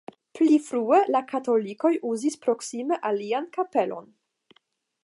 Pli 0.37 0.55
frue 0.67 1.01
la 1.15 1.21
katolikoj 1.33 1.91
uzis 2.13 2.39
proksime 2.47 2.99
alian 3.13 3.47
kapelon. 3.59 4.11